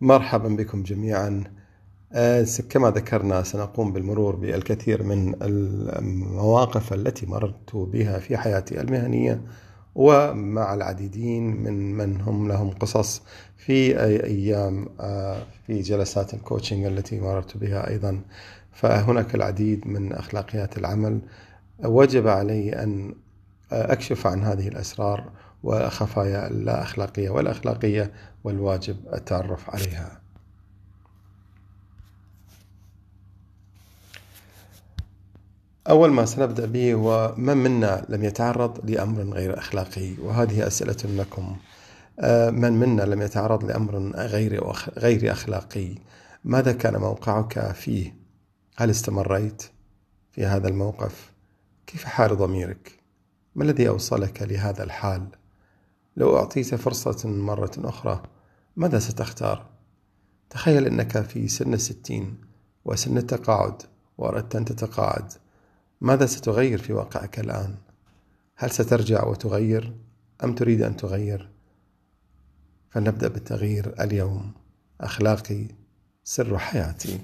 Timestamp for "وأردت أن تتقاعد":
64.18-65.32